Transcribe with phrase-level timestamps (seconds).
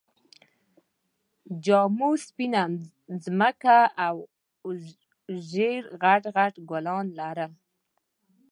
[1.63, 2.63] جامو سپينه
[3.23, 4.15] ځمکه او
[5.49, 7.51] ژېړ غټ غټ ګلان لرل